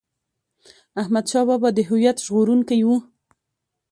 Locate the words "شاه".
1.31-1.45